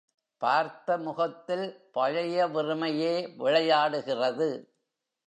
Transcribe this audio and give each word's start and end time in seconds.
பார்த்த 0.37 0.97
முகத்தில் 0.97 1.89
பழைய 1.91 2.47
வெறுமை 2.47 2.99
யே 2.99 3.27
விளையாடுகிறது. 3.27 4.49